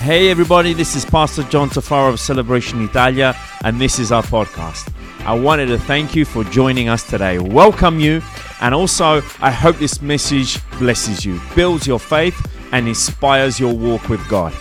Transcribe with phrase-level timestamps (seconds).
[0.00, 4.92] Hey everybody, this is Pastor John Tufaro of Celebration Italia, and this is our podcast.
[5.26, 8.22] I wanted to thank you for joining us today, welcome you,
[8.60, 12.40] and also I hope this message blesses you, builds your faith,
[12.72, 14.52] and inspires your walk with God.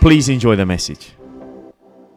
[0.00, 1.12] Please enjoy the message.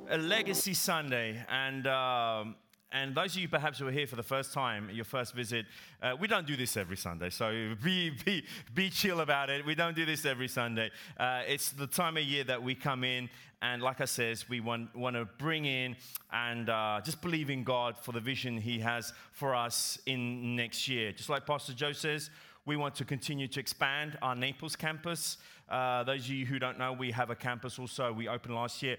[0.10, 2.56] a Legacy Sunday, and um,
[2.92, 5.66] and those of you perhaps who are here for the first time, your first visit,
[6.02, 9.66] uh, we don't do this every Sunday, so be be be chill about it.
[9.66, 10.90] We don't do this every Sunday.
[11.18, 13.30] Uh, it's the time of year that we come in,
[13.62, 15.96] and like I says, we want want to bring in
[16.32, 20.88] and uh, just believe in God for the vision He has for us in next
[20.88, 21.12] year.
[21.12, 22.30] Just like Pastor Joe says.
[22.66, 25.38] We want to continue to expand our Naples campus.
[25.70, 28.12] Uh, those of you who don't know, we have a campus also.
[28.12, 28.98] We opened last year.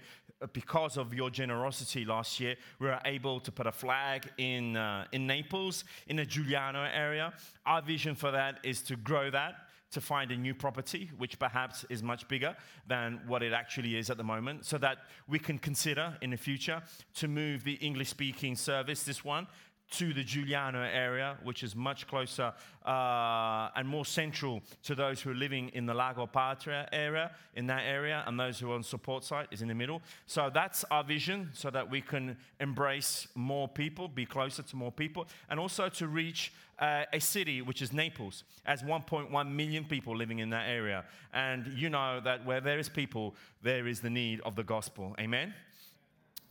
[0.53, 5.05] Because of your generosity last year, we were able to put a flag in, uh,
[5.11, 7.33] in Naples, in the Giugliano area.
[7.65, 9.55] Our vision for that is to grow that
[9.91, 12.55] to find a new property, which perhaps is much bigger
[12.87, 16.37] than what it actually is at the moment, so that we can consider in the
[16.37, 16.81] future
[17.13, 19.47] to move the English speaking service, this one,
[19.91, 22.53] to the Giugliano area, which is much closer
[22.85, 27.67] uh, and more central to those who are living in the Lago Patria area, in
[27.67, 30.01] that area, and those who are on support site is in the middle.
[30.27, 34.91] So that's our vision, so that we can embrace more people, be closer to more
[34.91, 40.15] people, and also to reach uh, a city which is Naples, as 1.1 million people
[40.15, 41.03] living in that area.
[41.33, 45.15] And you know that where there is people, there is the need of the gospel.
[45.19, 45.53] Amen.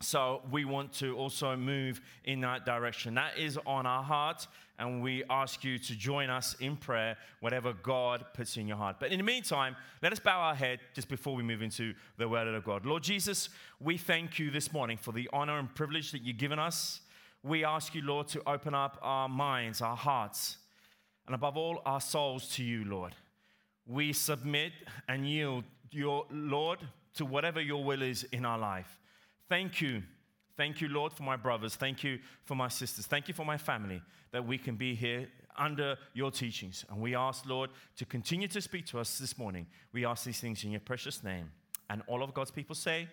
[0.03, 3.15] So we want to also move in that direction.
[3.15, 4.47] That is on our heart,
[4.79, 8.97] and we ask you to join us in prayer, whatever God puts in your heart.
[8.98, 12.27] But in the meantime, let us bow our head just before we move into the
[12.27, 12.87] Word of God.
[12.87, 16.59] Lord Jesus, we thank you this morning for the honor and privilege that you've given
[16.59, 17.01] us.
[17.43, 20.56] We ask you, Lord, to open up our minds, our hearts,
[21.27, 23.15] and above all, our souls to you, Lord.
[23.87, 24.73] We submit
[25.09, 26.78] and yield, your Lord,
[27.17, 29.00] to whatever your will is in our life.
[29.51, 30.05] Thank you.
[30.56, 31.75] Thank you, Lord, for my brothers.
[31.75, 33.06] Thank you for my sisters.
[33.06, 35.27] Thank you for my family that we can be here
[35.59, 36.84] under your teachings.
[36.88, 39.66] And we ask, Lord, to continue to speak to us this morning.
[39.93, 41.50] We ask these things in your precious name.
[41.89, 43.09] And all of God's people say,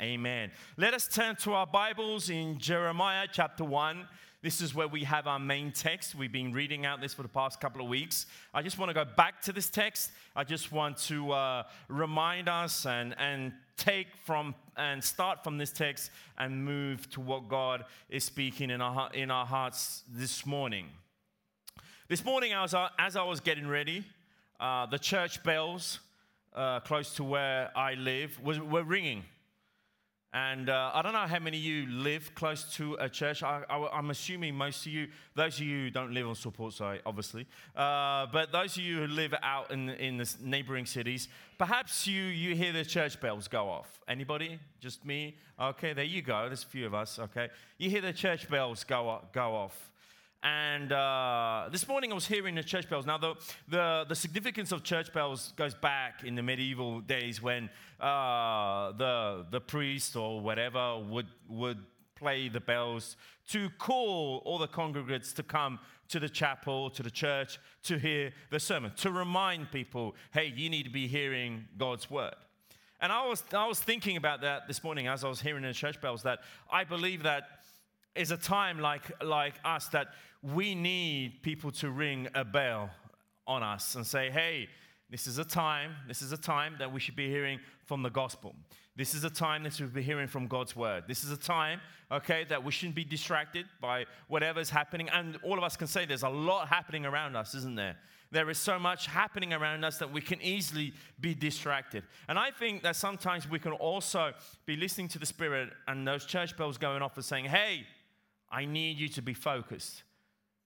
[0.00, 0.52] Amen.
[0.78, 4.06] Let us turn to our Bibles in Jeremiah chapter 1.
[4.40, 6.14] This is where we have our main text.
[6.14, 8.26] We've been reading out this for the past couple of weeks.
[8.54, 10.12] I just want to go back to this text.
[10.36, 15.72] I just want to uh, remind us and, and take from and start from this
[15.72, 20.86] text and move to what God is speaking in our, in our hearts this morning.
[22.08, 24.04] This morning, as I, as I was getting ready,
[24.58, 26.00] uh, the church bells
[26.54, 29.24] uh, close to where I live was, were ringing.
[30.34, 33.42] And uh, I don't know how many of you live close to a church.
[33.42, 37.00] I, am assuming most of you, those of you who don't live on support site,
[37.06, 42.06] obviously, uh, but those of you who live out in, in the neighboring cities, perhaps
[42.06, 44.00] you, you hear the church bells go off.
[44.06, 44.60] Anybody?
[44.80, 45.36] Just me?
[45.58, 46.46] Okay, there you go.
[46.46, 47.48] There's a few of us, okay.
[47.78, 49.90] You hear the church bells go, go off.
[50.42, 53.06] And uh, this morning I was hearing the church bells.
[53.06, 53.34] Now, the,
[53.66, 57.68] the, the significance of church bells goes back in the medieval days when
[58.00, 61.78] uh, the, the priest or whatever would, would
[62.14, 63.16] play the bells
[63.48, 68.32] to call all the congregants to come to the chapel, to the church, to hear
[68.50, 72.34] the sermon, to remind people, hey, you need to be hearing God's word.
[73.00, 75.72] And I was, I was thinking about that this morning as I was hearing the
[75.72, 76.40] church bells that
[76.70, 77.44] I believe that
[78.14, 80.08] is a time like, like us that
[80.42, 82.90] we need people to ring a bell
[83.46, 84.68] on us and say, hey,
[85.10, 88.10] this is a time, this is a time that we should be hearing from the
[88.10, 88.54] gospel.
[88.94, 91.04] This is a time that we should be hearing from God's word.
[91.06, 95.08] This is a time, okay, that we shouldn't be distracted by whatever's happening.
[95.08, 97.96] And all of us can say there's a lot happening around us, isn't there?
[98.30, 102.02] There is so much happening around us that we can easily be distracted.
[102.28, 104.32] And I think that sometimes we can also
[104.66, 107.86] be listening to the Spirit and those church bells going off and saying, hey,
[108.50, 110.02] I need you to be focused.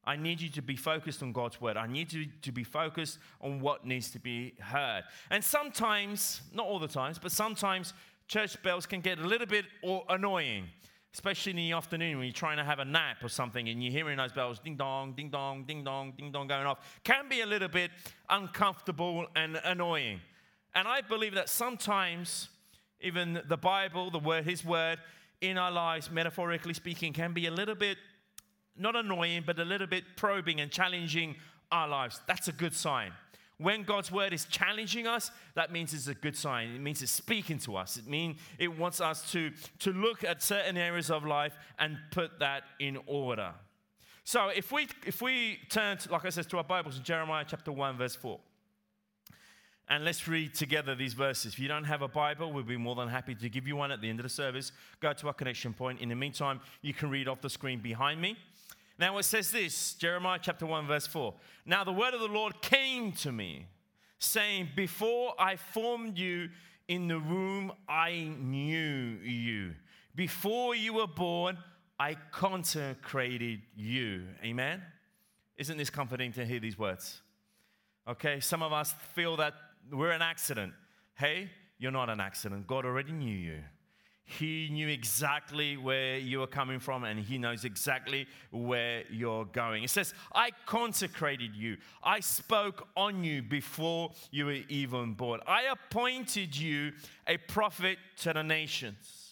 [0.05, 1.77] I need you to be focused on God's word.
[1.77, 5.05] I need you to be focused on what needs to be heard.
[5.31, 7.94] And sometimes, not all the times, but sometimes
[8.26, 9.65] church bells can get a little bit
[10.09, 10.65] annoying,
[11.15, 13.93] especially in the afternoon when you're trying to have a nap or something and you're
[13.93, 17.00] hearing those bells ding dong, ding dong, ding dong, ding dong going off.
[17.05, 17.91] Can be a little bit
[18.29, 20.21] uncomfortable and annoying.
[20.75, 22.49] And I believe that sometimes
[23.03, 24.99] even the Bible, the word, his word,
[25.41, 27.99] in our lives, metaphorically speaking, can be a little bit
[28.77, 31.37] not annoying, but a little bit probing and challenging
[31.71, 32.21] our lives.
[32.27, 33.13] That's a good sign.
[33.59, 36.71] When God's word is challenging us, that means it's a good sign.
[36.75, 37.97] It means it's speaking to us.
[37.97, 42.41] It means it wants us to, to look at certain areas of life and put
[42.41, 43.53] that in order.
[44.25, 47.45] So if we if we turn to, like I said, to our Bibles in Jeremiah
[47.47, 48.39] chapter 1, verse 4.
[49.89, 51.53] And let's read together these verses.
[51.53, 53.91] If you don't have a Bible, we'll be more than happy to give you one
[53.91, 54.73] at the end of the service.
[55.01, 56.01] Go to our connection point.
[56.01, 58.37] In the meantime, you can read off the screen behind me.
[59.02, 61.34] Now it says this Jeremiah chapter 1, verse 4.
[61.66, 63.66] Now the word of the Lord came to me,
[64.20, 66.50] saying, Before I formed you
[66.87, 69.75] in the womb, I knew you.
[70.14, 71.58] Before you were born,
[71.99, 74.22] I consecrated you.
[74.44, 74.81] Amen?
[75.56, 77.22] Isn't this comforting to hear these words?
[78.06, 79.54] Okay, some of us feel that
[79.90, 80.75] we're an accident.
[81.16, 82.69] Hey, you're not an accident.
[82.69, 83.62] God already knew you.
[84.25, 89.83] He knew exactly where you were coming from and He knows exactly where you're going.
[89.83, 91.77] It says, I consecrated you.
[92.03, 95.41] I spoke on you before you were even born.
[95.47, 96.93] I appointed you
[97.27, 99.23] a prophet to the nations.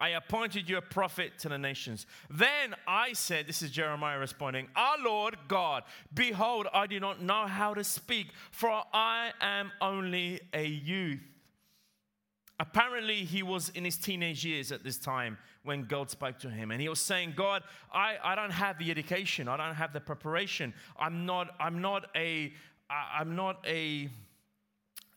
[0.00, 2.06] I appointed you a prophet to the nations.
[2.28, 7.46] Then I said, This is Jeremiah responding, Our Lord God, behold, I do not know
[7.46, 11.20] how to speak, for I am only a youth.
[12.60, 16.70] Apparently, he was in his teenage years at this time when God spoke to him.
[16.70, 20.00] And he was saying, God, I, I don't have the education, I don't have the
[20.00, 20.72] preparation.
[20.98, 22.52] I'm not, I'm not a,
[22.88, 24.08] I'm not a,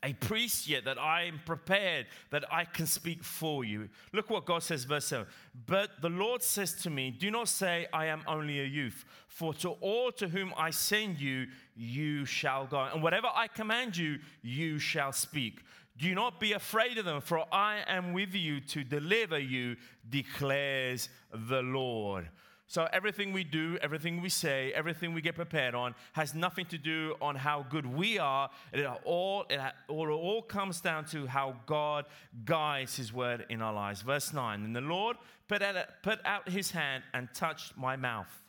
[0.03, 3.89] a priest yet, that I'm prepared, that I can speak for you.
[4.13, 5.27] Look what God says, verse 7.
[5.67, 9.53] But the Lord says to me, Do not say, I am only a youth, for
[9.55, 12.79] to all to whom I send you, you shall go.
[12.79, 15.61] And whatever I command you, you shall speak.
[15.97, 19.77] Do not be afraid of them, for I am with you to deliver you,
[20.09, 22.29] declares the Lord.
[22.69, 26.77] So everything we do, everything we say, everything we get prepared on has nothing to
[26.77, 28.49] do on how good we are.
[28.73, 32.05] It all, it all, comes down to how God
[32.43, 34.01] guides His word in our lives.
[34.01, 35.15] Verse 9 And the Lord
[35.47, 38.43] put out, put out His hand and touched my mouth.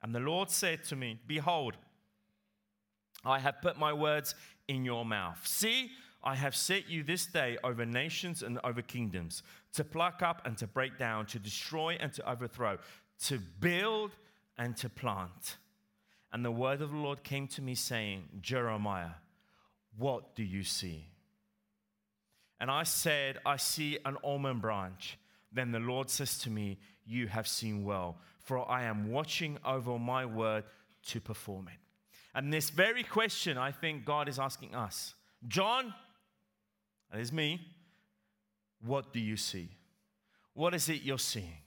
[0.00, 1.76] And the Lord said to me, Behold,
[3.24, 4.36] I have put my words
[4.68, 5.44] in your mouth.
[5.44, 5.90] See,
[6.24, 9.42] I have set you this day over nations and over kingdoms,
[9.74, 12.78] to pluck up and to break down, to destroy and to overthrow,
[13.24, 14.12] to build
[14.56, 15.58] and to plant.
[16.32, 19.16] And the word of the Lord came to me, saying, Jeremiah,
[19.98, 21.06] what do you see?
[22.58, 25.18] And I said, I see an almond branch.
[25.52, 29.98] Then the Lord says to me, You have seen well, for I am watching over
[29.98, 30.64] my word
[31.08, 31.78] to perform it.
[32.34, 35.14] And this very question, I think God is asking us
[35.46, 35.92] John,
[37.20, 37.60] is me.
[38.84, 39.68] What do you see?
[40.54, 41.58] What is it you're seeing?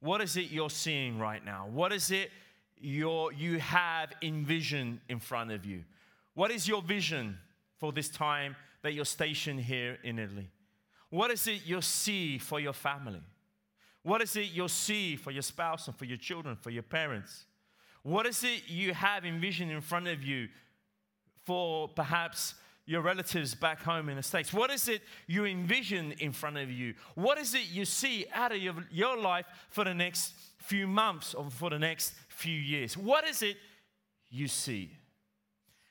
[0.00, 1.68] What is it you're seeing right now?
[1.70, 2.30] What is it
[2.76, 5.84] you you have in vision in front of you?
[6.34, 7.38] What is your vision
[7.78, 10.50] for this time that you're stationed here in Italy?
[11.10, 13.22] What is it you see for your family?
[14.02, 17.46] What is it you'll see for your spouse and for your children, for your parents?
[18.02, 20.48] What is it you have in vision in front of you
[21.44, 22.54] for perhaps
[22.86, 24.52] your relatives back home in the States?
[24.52, 26.94] What is it you envision in front of you?
[27.14, 31.34] What is it you see out of your, your life for the next few months
[31.34, 32.96] or for the next few years?
[32.96, 33.56] What is it
[34.30, 34.90] you see?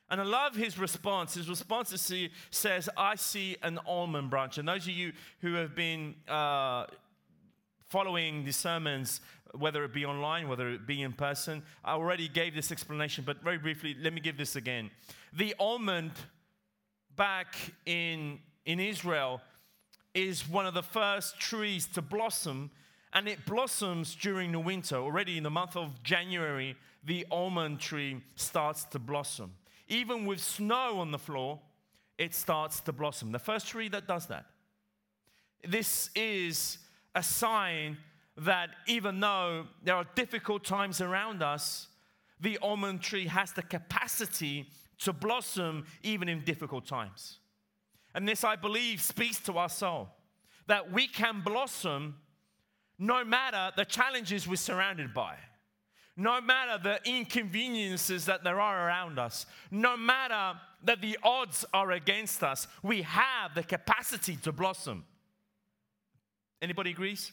[0.10, 1.34] And I love his response.
[1.34, 4.60] His response is, see says, I see an almond branch.
[4.60, 6.86] And those of you who have been uh,
[7.90, 9.22] following the sermons,
[9.58, 13.44] whether it be online, whether it be in person, I already gave this explanation, but
[13.44, 14.92] very briefly, let me give this again.
[15.32, 16.12] The almond
[17.16, 17.56] back
[17.86, 19.42] in, in Israel
[20.14, 22.72] is one of the first trees to blossom,
[23.14, 24.96] and it blossoms during the winter.
[24.96, 29.54] Already in the month of January, the almond tree starts to blossom.
[29.88, 31.60] Even with snow on the floor,
[32.18, 33.32] it starts to blossom.
[33.32, 34.46] The first tree that does that.
[35.68, 36.78] This is
[37.16, 37.98] a sign
[38.38, 41.88] that even though there are difficult times around us,
[42.40, 44.68] the almond tree has the capacity
[45.04, 47.40] to blossom even in difficult times.
[48.16, 50.10] And this, I believe, speaks to our soul
[50.68, 52.16] that we can blossom
[53.00, 55.36] no matter the challenges we're surrounded by,
[56.16, 61.92] no matter the inconveniences that there are around us, no matter that the odds are
[61.92, 65.06] against us, we have the capacity to blossom.
[66.62, 67.32] Anybody agrees?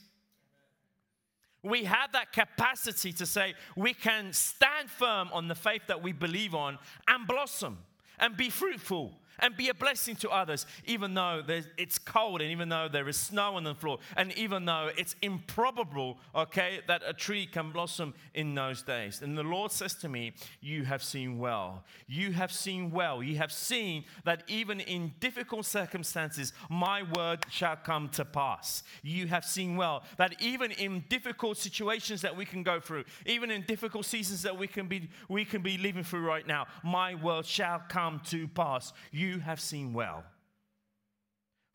[1.62, 6.12] We have that capacity to say we can stand firm on the faith that we
[6.12, 7.78] believe on and blossom
[8.18, 11.42] and be fruitful and be a blessing to others, even though
[11.76, 15.16] it's cold and even though there is snow on the floor, and even though it's
[15.22, 19.22] improbable, okay, that a tree can blossom in those days.
[19.22, 21.84] And the Lord says to me, You have seen well.
[22.06, 23.22] You have seen well.
[23.22, 28.82] You have seen that even in difficult circumstances, my word shall come to pass.
[29.02, 33.50] You have seen well that even in difficult situations that we can go through, even
[33.50, 37.14] in difficult seasons that we can be we can be living through right now, my
[37.14, 38.92] word shall come to pass.
[39.10, 40.24] You you have seen well.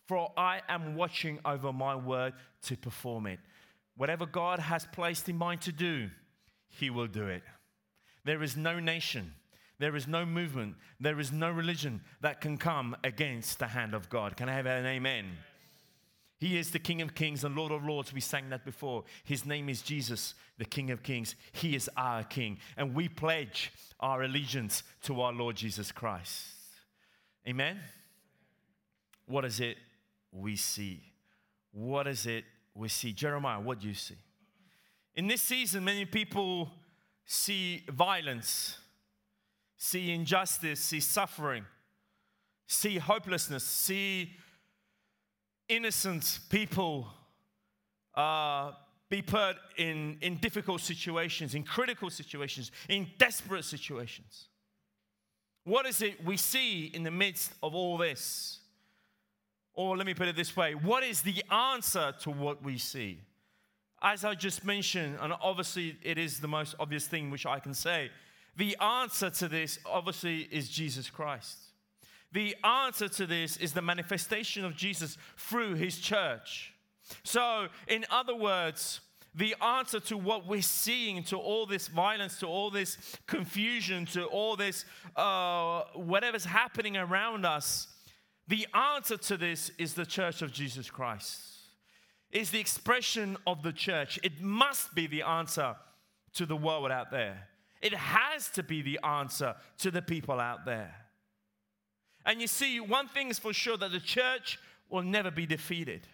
[0.08, 2.34] For I am watching over my word
[2.64, 3.40] to perform it.
[3.98, 6.10] Whatever God has placed in mind to do,
[6.68, 7.44] He will do it.
[8.24, 9.34] There is no nation,
[9.80, 14.10] there is no movement, there is no religion that can come against the hand of
[14.10, 14.36] God.
[14.36, 15.26] Can I have an amen?
[16.38, 18.14] He is the King of Kings and Lord of Lords.
[18.14, 19.06] We sang that before.
[19.24, 21.36] His name is Jesus, the King of Kings.
[21.54, 22.58] He is our King.
[22.76, 23.72] And we pledge
[24.02, 26.55] our allegiance to our Lord Jesus Christ.
[27.48, 27.80] Amen?
[29.26, 29.78] What is it
[30.32, 31.02] we see?
[31.72, 33.14] What is it we see?
[33.14, 34.18] Jeremiah, what do you see?
[35.16, 36.70] In this season, many people
[37.26, 38.78] see violence,
[39.78, 41.66] see injustice, see suffering,
[42.68, 44.34] see hopelessness, see
[45.70, 47.08] innocent people
[48.16, 48.72] uh,
[49.10, 54.48] be put in, in difficult situations, in critical situations, in desperate situations.
[55.66, 58.60] What is it we see in the midst of all this?
[59.74, 63.20] Or let me put it this way what is the answer to what we see?
[64.02, 67.74] As I just mentioned, and obviously it is the most obvious thing which I can
[67.74, 68.12] say,
[68.56, 71.58] the answer to this obviously is Jesus Christ.
[72.32, 76.74] The answer to this is the manifestation of Jesus through his church.
[77.24, 79.00] So, in other words,
[79.36, 84.26] the answer to what we're seeing, to all this violence, to all this confusion, to
[84.26, 87.88] all this uh, whatever's happening around us,
[88.48, 91.42] the answer to this is the church of Jesus Christ.
[92.32, 94.20] Is the expression of the church.
[94.24, 95.76] It must be the answer
[96.36, 97.48] to the world out there.
[97.82, 100.94] It has to be the answer to the people out there.
[102.26, 106.08] And you see, one thing is for sure that the church will never be defeated,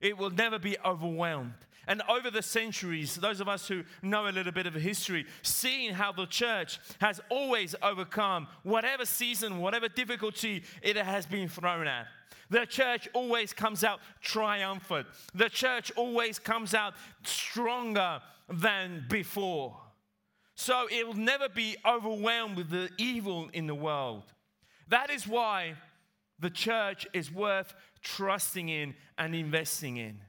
[0.00, 1.54] it will never be overwhelmed.
[1.86, 5.94] And over the centuries, those of us who know a little bit of history, seeing
[5.94, 12.06] how the church has always overcome whatever season, whatever difficulty it has been thrown at.
[12.50, 15.06] The church always comes out triumphant.
[15.34, 19.76] The church always comes out stronger than before.
[20.54, 24.22] So it will never be overwhelmed with the evil in the world.
[24.88, 25.74] That is why
[26.38, 30.20] the church is worth trusting in and investing in.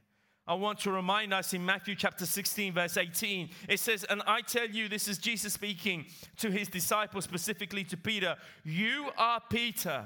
[0.48, 4.42] I want to remind us in Matthew chapter 16, verse 18, it says, And I
[4.42, 10.04] tell you, this is Jesus speaking to his disciples, specifically to Peter, you are Peter,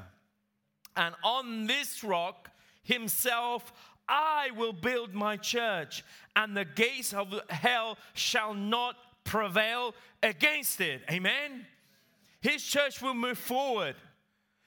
[0.96, 2.50] and on this rock
[2.82, 3.72] himself
[4.10, 6.02] I will build my church,
[6.34, 11.02] and the gates of hell shall not prevail against it.
[11.08, 11.64] Amen?
[12.40, 13.94] His church will move forward.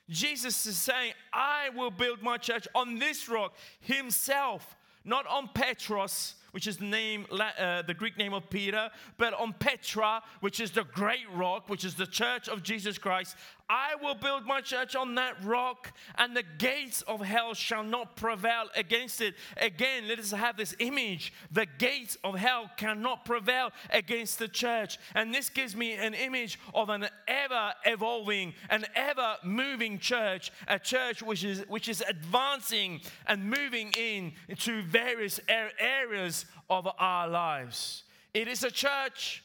[0.10, 6.36] Jesus is saying, I will build my church on this rock himself, not on Petros,
[6.52, 10.72] which is the name, uh, the Greek name of Peter, but on Petra, which is
[10.72, 13.36] the great rock, which is the church of Jesus Christ.
[13.70, 18.16] I will build my church on that rock, and the gates of hell shall not
[18.16, 19.36] prevail against it.
[19.58, 21.34] Again, let us have this image.
[21.52, 24.98] The gates of hell cannot prevail against the church.
[25.16, 30.78] And this gives me an image of an ever evolving, an ever moving church, a
[30.78, 35.40] church which is, which is advancing and moving in to various
[35.80, 38.04] areas of our lives.
[38.34, 39.44] It is a church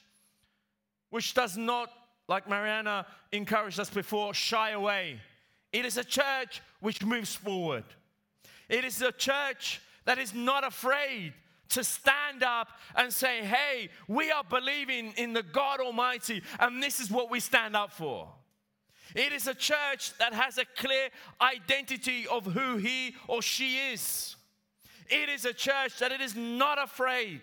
[1.11, 1.91] which does not
[2.29, 5.21] like Mariana encouraged us before, shy away.
[5.73, 7.85] It is a church which moves forward.
[8.69, 11.33] It is a church that is not afraid
[11.71, 17.01] to stand up and say, hey, we are believing in the God Almighty, and this
[17.01, 18.29] is what we stand up for.
[19.15, 21.09] It is a church that has a clear
[21.41, 24.37] identity of who he or she is.
[25.09, 27.41] It is a church that it is not afraid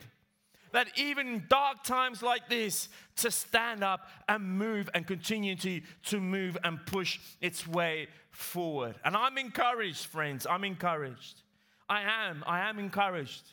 [0.75, 5.79] that even in dark times like this, to stand up and move and continue to,
[6.03, 8.95] to move and push its way forward.
[9.05, 10.45] And I'm encouraged, friends.
[10.45, 11.41] I'm encouraged.
[11.87, 12.43] I am.
[12.45, 13.43] I am encouraged.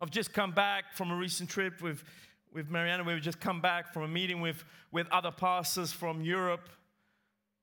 [0.00, 2.02] I've just come back from a recent trip with,
[2.54, 3.04] with Mariana.
[3.04, 6.70] We've just come back from a meeting with, with other pastors from Europe.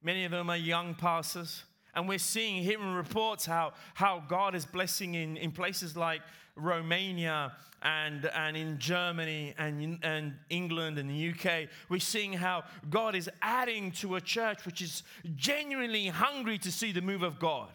[0.04, 1.64] Many of them are young pastors.
[1.96, 6.22] And we're seeing, hearing reports how, how God is blessing in, in places like
[6.62, 13.16] Romania and, and in Germany and, and England and the UK, we're seeing how God
[13.16, 15.04] is adding to a church which is
[15.36, 17.70] genuinely hungry to see the move of God.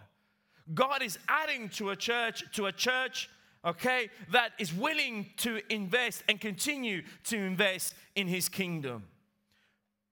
[0.74, 3.28] God is adding to a church, to a church,
[3.64, 9.04] okay, that is willing to invest and continue to invest in his kingdom.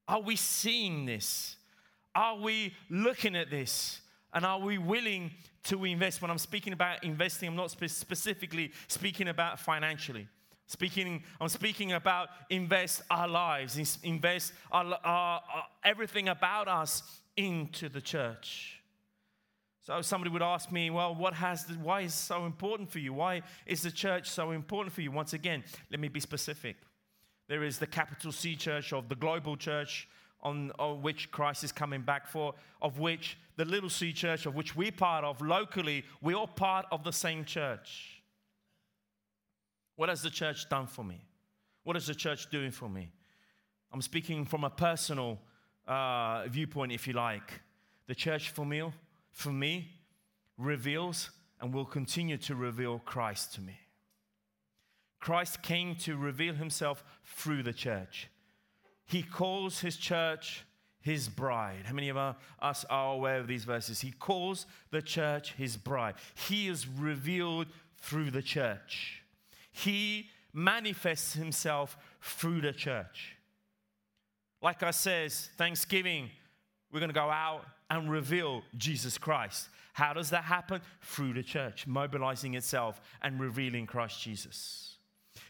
[0.06, 1.56] Are we seeing this?
[2.14, 4.00] Are we looking at this?
[4.32, 5.32] And are we willing
[5.64, 6.22] to invest?
[6.22, 10.28] When I'm speaking about investing, I'm not spe- specifically speaking about financially.
[10.66, 17.02] Speaking, I'm speaking about invest our lives, invest our, our, our, everything about us
[17.36, 18.80] into the church.
[19.86, 23.12] So somebody would ask me, well, what has the, why is so important for you?
[23.12, 25.10] Why is the church so important for you?
[25.10, 26.76] Once again, let me be specific.
[27.48, 30.08] There is the capital C church of the global church
[30.44, 34.54] on, on which Christ is coming back for, of which the little C church, of
[34.54, 38.22] which we're part of locally, we're all part of the same church.
[39.96, 41.20] What has the church done for me?
[41.84, 43.10] What is the church doing for me?
[43.92, 45.38] I'm speaking from a personal
[45.86, 47.60] uh, viewpoint, if you like.
[48.06, 48.82] The church for me,
[49.30, 49.88] for me
[50.58, 53.78] reveals and will continue to reveal Christ to me.
[55.20, 58.28] Christ came to reveal himself through the church.
[59.06, 60.64] He calls his church
[61.00, 61.82] his bride.
[61.84, 64.00] How many of us are aware of these verses?
[64.00, 66.14] He calls the church his bride.
[66.34, 67.66] He is revealed
[67.98, 69.22] through the church.
[69.70, 73.36] He manifests himself through the church.
[74.62, 76.30] Like I says, Thanksgiving,
[76.90, 79.68] we're going to go out and reveal Jesus Christ.
[79.92, 80.80] How does that happen?
[81.02, 84.96] Through the church, mobilizing itself and revealing Christ Jesus.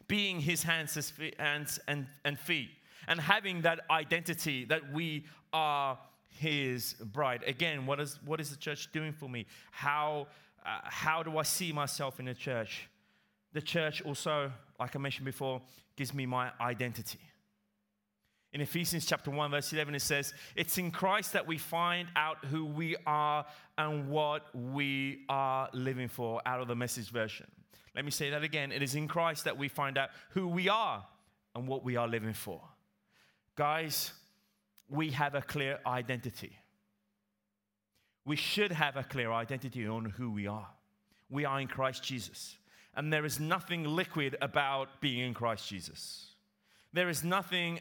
[0.08, 0.98] Being his hands,
[1.38, 2.70] and feet,
[3.08, 7.42] and having that identity that we are his bride.
[7.46, 9.46] Again, what is, what is the church doing for me?
[9.70, 10.26] How,
[10.64, 12.88] uh, how do I see myself in the church?
[13.52, 15.62] The church also, like I mentioned before,
[15.96, 17.20] gives me my identity.
[18.52, 22.44] In Ephesians chapter 1, verse 11, it says, It's in Christ that we find out
[22.46, 23.44] who we are
[23.76, 27.46] and what we are living for, out of the message version.
[27.96, 28.70] Let me say that again.
[28.72, 31.04] It is in Christ that we find out who we are
[31.54, 32.60] and what we are living for.
[33.56, 34.12] Guys,
[34.88, 36.56] we have a clear identity.
[38.24, 40.68] We should have a clear identity on who we are.
[41.30, 42.56] We are in Christ Jesus.
[42.96, 46.30] And there is nothing liquid about being in Christ Jesus.
[46.92, 47.80] There is nothing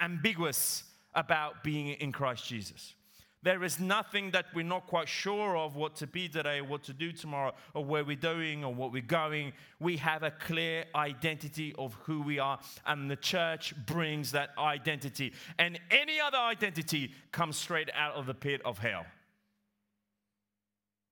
[0.00, 2.94] ambiguous about being in Christ Jesus.
[3.42, 6.92] There is nothing that we're not quite sure of what to be today, what to
[6.92, 9.52] do tomorrow, or where we're doing, or what we're going.
[9.78, 15.32] We have a clear identity of who we are, and the church brings that identity.
[15.58, 19.06] And any other identity comes straight out of the pit of hell.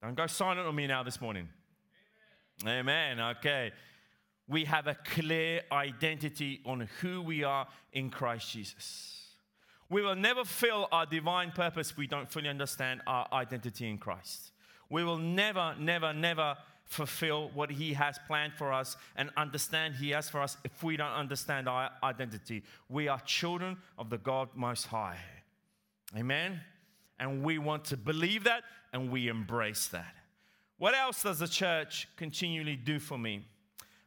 [0.03, 1.49] Don't go silent on me now this morning.
[2.65, 2.79] Amen.
[3.19, 3.37] Amen.
[3.39, 3.73] Okay
[4.49, 9.16] we have a clear identity on who we are in Christ Jesus.
[9.89, 13.99] We will never fill our divine purpose if we don't fully understand our identity in
[13.99, 14.53] Christ.
[14.91, 20.11] We will never, never, never fulfill what He has planned for us and understand He
[20.11, 22.63] has for us if we don't understand our identity.
[22.89, 25.19] We are children of the God Most High.
[26.17, 26.61] Amen?
[27.19, 30.15] And we want to believe that and we embrace that.
[30.79, 33.45] What else does the church continually do for me?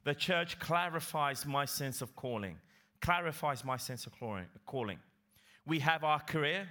[0.04, 2.58] the church clarifies my sense of calling,
[3.02, 4.14] clarifies my sense of
[4.66, 4.98] calling.
[5.70, 6.68] We have our career,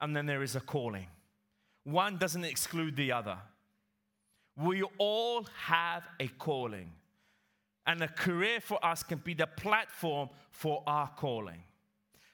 [0.00, 1.08] and then there is a calling.
[1.82, 3.36] One doesn't exclude the other.
[4.56, 6.92] We all have a calling,
[7.86, 11.64] and a career for us can be the platform for our calling.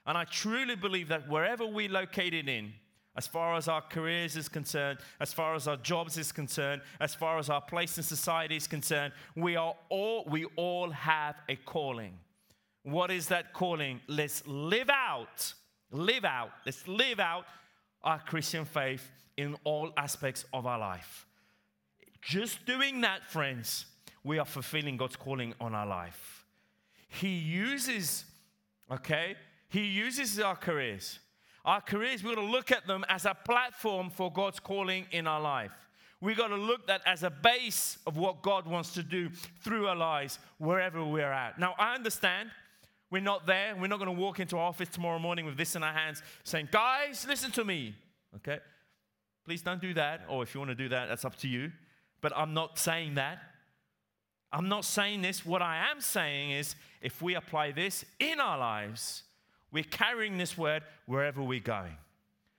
[0.06, 2.74] And I truly believe that wherever we're located in,
[3.16, 7.14] as far as our careers is concerned, as far as our jobs is concerned, as
[7.14, 11.56] far as our place in society is concerned, we are all we all have a
[11.56, 12.14] calling.
[12.82, 14.00] What is that calling?
[14.06, 15.54] Let's live out,
[15.90, 17.44] live out, let's live out
[18.02, 21.26] our Christian faith in all aspects of our life.
[22.22, 23.86] Just doing that, friends,
[24.22, 26.44] we are fulfilling God's calling on our life.
[27.08, 28.24] He uses,
[28.90, 29.36] okay,
[29.68, 31.18] He uses our careers
[31.64, 35.26] our careers, we've got to look at them as a platform for God's calling in
[35.26, 35.72] our life.
[36.20, 39.30] We've got to look at as a base of what God wants to do
[39.62, 41.58] through our lives wherever we're at.
[41.58, 42.50] Now, I understand
[43.10, 43.74] we're not there.
[43.74, 46.22] We're not going to walk into our office tomorrow morning with this in our hands
[46.44, 47.94] saying, guys, listen to me.
[48.36, 48.58] Okay?
[49.44, 50.22] Please don't do that.
[50.28, 51.72] Or if you want to do that, that's up to you.
[52.20, 53.38] But I'm not saying that.
[54.52, 55.44] I'm not saying this.
[55.44, 59.22] What I am saying is if we apply this in our lives,
[59.72, 61.96] we're carrying this word wherever we're going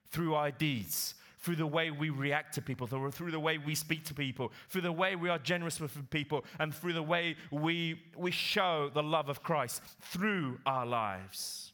[0.10, 4.06] through our deeds, through the way we react to people, through the way we speak
[4.06, 8.00] to people, through the way we are generous with people, and through the way we,
[8.16, 11.74] we show the love of Christ through our lives.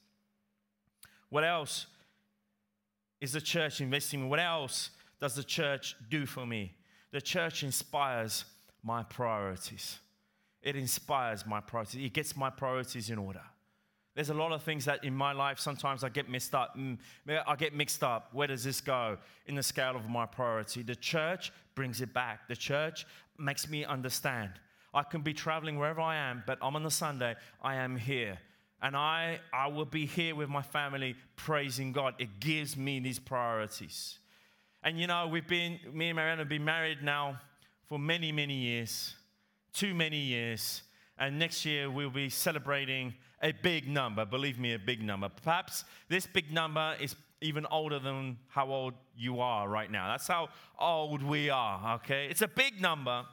[1.29, 1.87] What else
[3.19, 4.29] is the church investing in?
[4.29, 6.73] What else does the church do for me?
[7.11, 8.45] The church inspires
[8.83, 9.99] my priorities.
[10.61, 12.05] It inspires my priorities.
[12.05, 13.41] It gets my priorities in order.
[14.17, 16.75] There's a lot of things that in my life sometimes I get mixed up.
[16.75, 16.97] Mm,
[17.45, 18.29] I get mixed up.
[18.33, 20.81] Where does this go in the scale of my priority?
[20.81, 22.47] The church brings it back.
[22.47, 23.05] The church
[23.37, 24.49] makes me understand.
[24.91, 28.39] I can be traveling wherever I am, but I'm on the Sunday, I am here.
[28.81, 32.13] and I, I will be here with my family praising God.
[32.19, 34.19] It gives me these priorities.
[34.83, 37.39] And you know, we've been, me and Marianne have been married now
[37.87, 39.15] for many, many years,
[39.73, 40.83] too many years.
[41.17, 45.29] And next year we'll be celebrating a big number, believe me, a big number.
[45.29, 50.07] Perhaps this big number is even older than how old you are right now.
[50.07, 52.27] That's how old we are, okay?
[52.29, 53.25] It's a big number,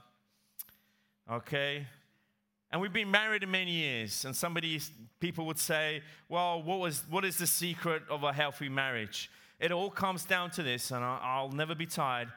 [1.30, 1.86] okay?
[2.70, 4.80] And we've been married many years, and somebody,
[5.20, 9.30] people would say, well, what, was, what is the secret of a healthy marriage?
[9.58, 12.28] It all comes down to this, and I'll never be tired.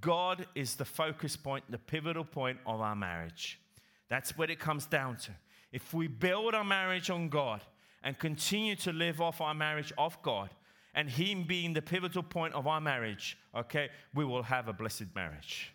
[0.00, 3.60] God is the focus point, the pivotal point of our marriage.
[4.08, 5.32] That's what it comes down to.
[5.72, 7.62] If we build our marriage on God
[8.02, 10.50] and continue to live off our marriage of God,
[10.94, 15.14] and Him being the pivotal point of our marriage, okay, we will have a blessed
[15.14, 15.72] marriage.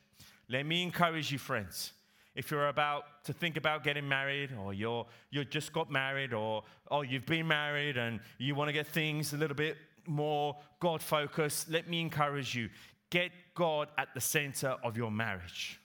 [0.49, 1.93] Let me encourage you, friends.
[2.35, 6.63] If you're about to think about getting married or you're you just got married or
[6.91, 11.01] oh you've been married and you want to get things a little bit more god
[11.01, 12.69] focused let me encourage you.
[13.09, 15.79] Get god at the center of your marriage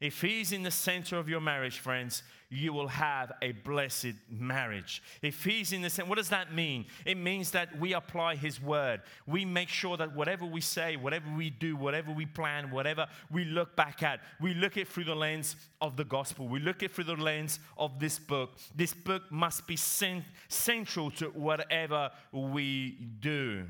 [0.00, 5.02] if He's in the center of your marriage, friends, you will have a blessed marriage.
[5.22, 6.86] If He's in the center, what does that mean?
[7.04, 9.02] It means that we apply His word.
[9.26, 13.44] We make sure that whatever we say, whatever we do, whatever we plan, whatever we
[13.44, 16.48] look back at, we look it through the lens of the gospel.
[16.48, 18.58] We look it through the lens of this book.
[18.74, 23.64] This book must be cent- central to whatever we do.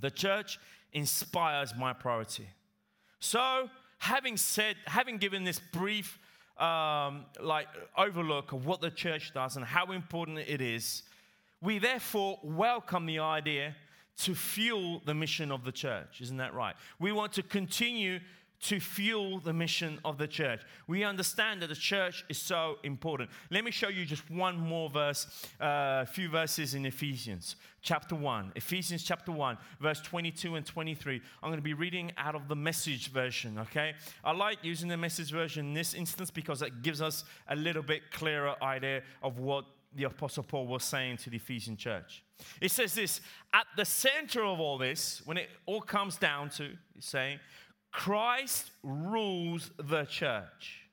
[0.00, 0.58] The church
[0.92, 2.48] inspires my priority.
[3.20, 6.18] So, having said, having given this brief
[6.58, 11.02] um, like overlook of what the church does and how important it is,
[11.60, 13.74] we therefore welcome the idea
[14.18, 16.20] to fuel the mission of the church.
[16.20, 16.74] Isn't that right?
[16.98, 18.18] We want to continue
[18.60, 20.62] to fuel the mission of the church.
[20.86, 23.30] We understand that the church is so important.
[23.50, 28.14] Let me show you just one more verse, a uh, few verses in Ephesians chapter
[28.14, 28.52] 1.
[28.56, 31.20] Ephesians chapter 1, verse 22 and 23.
[31.42, 33.94] I'm going to be reading out of the message version, okay?
[34.24, 37.82] I like using the message version in this instance because it gives us a little
[37.82, 42.22] bit clearer idea of what the Apostle Paul was saying to the Ephesian church.
[42.60, 43.20] It says this
[43.52, 47.40] at the center of all this, when it all comes down to, saying,
[47.92, 50.88] Christ rules the church.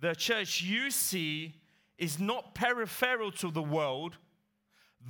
[0.00, 1.54] The church you see
[1.98, 4.16] is not peripheral to the world,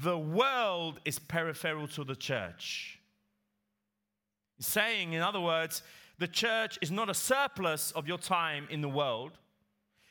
[0.03, 2.99] the world is peripheral to the church.
[4.61, 5.83] saying, in other words,
[6.19, 9.33] the church is not a surplus of your time in the world,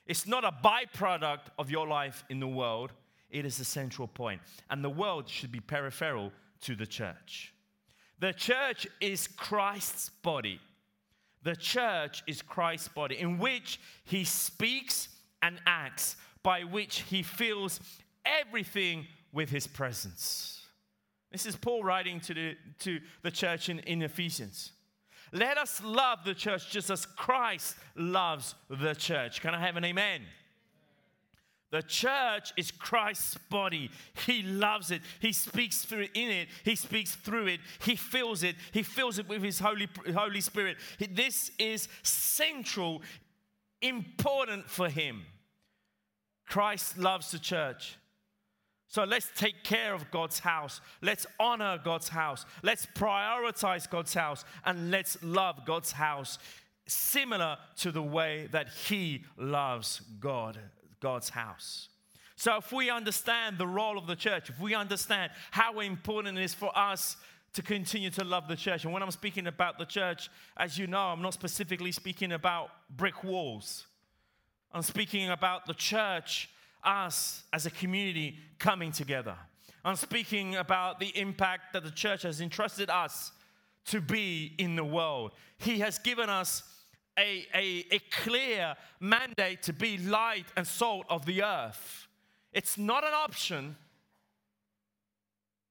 [0.05, 2.91] it's not a byproduct of your life in the world,
[3.29, 4.41] it is the central point.
[4.69, 7.53] And the world should be peripheral to the church.
[8.21, 10.61] The church is Christ's body.
[11.43, 15.09] The church is Christ's body, in which he speaks
[15.41, 17.79] and acts, by which he fills
[18.23, 20.63] everything with his presence.
[21.31, 24.71] This is Paul writing to the, to the church in, in Ephesians.
[25.33, 29.41] Let us love the church just as Christ loves the church.
[29.41, 30.21] Can I have an amen?
[31.71, 33.89] The church is Christ's body.
[34.25, 35.01] He loves it.
[35.21, 36.49] He speaks through in it.
[36.65, 37.61] He speaks through it.
[37.79, 38.57] He fills it.
[38.73, 40.77] He fills it with his Holy, Holy Spirit.
[40.99, 43.01] This is central,
[43.81, 45.23] important for him.
[46.45, 47.95] Christ loves the church.
[48.89, 50.81] So let's take care of God's house.
[51.01, 52.45] Let's honor God's house.
[52.61, 54.43] Let's prioritize God's house.
[54.65, 56.37] And let's love God's house
[56.85, 60.59] similar to the way that He loves God
[61.01, 61.89] God's house.
[62.37, 66.43] So, if we understand the role of the church, if we understand how important it
[66.43, 67.17] is for us
[67.53, 70.87] to continue to love the church, and when I'm speaking about the church, as you
[70.87, 73.85] know, I'm not specifically speaking about brick walls.
[74.71, 76.49] I'm speaking about the church,
[76.83, 79.35] us as a community coming together.
[79.83, 83.31] I'm speaking about the impact that the church has entrusted us
[83.85, 85.31] to be in the world.
[85.57, 86.63] He has given us
[87.17, 92.07] a, a, a clear mandate to be light and salt of the earth.
[92.53, 93.75] It's not an option.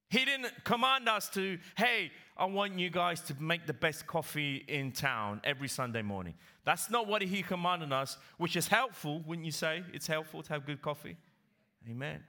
[0.09, 4.65] He didn't command us to, hey, I want you guys to make the best coffee
[4.67, 6.35] in town every Sunday morning.
[6.65, 9.85] That's not what he commanded us, which is helpful, wouldn't you say?
[9.93, 11.17] It's helpful to have good coffee.
[11.89, 12.23] Amen.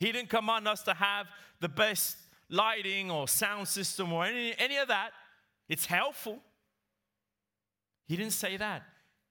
[0.00, 1.26] He didn't command us to have
[1.60, 2.16] the best
[2.50, 5.10] lighting or sound system or any, any of that.
[5.68, 6.40] It's helpful.
[8.06, 8.82] He didn't say that.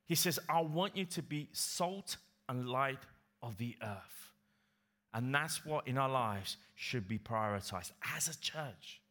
[0.05, 2.17] He says, I want you to be salt
[2.49, 2.99] and light
[3.41, 4.31] of the earth.
[5.13, 9.01] And that's what in our lives should be prioritized as a church.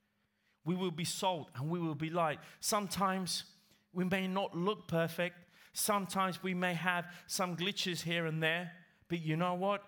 [0.65, 2.39] We will be salt and we will be light.
[2.61, 3.45] Sometimes
[3.93, 5.37] we may not look perfect.
[5.73, 8.73] Sometimes we may have some glitches here and there.
[9.09, 9.83] But you know what?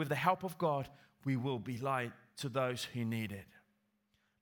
[0.00, 0.88] with the help of God,
[1.26, 3.44] we will be light to those who need it.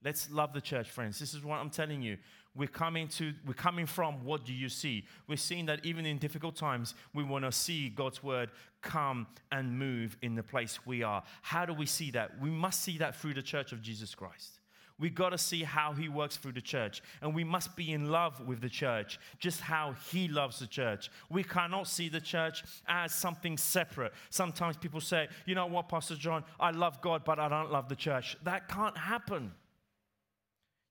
[0.05, 1.19] Let's love the church, friends.
[1.19, 2.17] This is what I'm telling you.
[2.55, 5.05] We're coming to we're coming from what do you see?
[5.29, 8.51] We're seeing that even in difficult times, we want to see God's word
[8.83, 11.23] come and move in the place we are.
[11.43, 12.41] How do we see that?
[12.41, 14.59] We must see that through the church of Jesus Christ.
[15.01, 17.03] We got to see how he works through the church.
[17.23, 21.11] And we must be in love with the church, just how he loves the church.
[21.31, 24.13] We cannot see the church as something separate.
[24.31, 27.89] Sometimes people say, you know what, Pastor John, I love God, but I don't love
[27.89, 28.37] the church.
[28.43, 29.53] That can't happen.